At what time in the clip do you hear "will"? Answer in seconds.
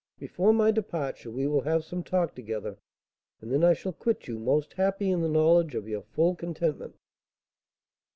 1.45-1.61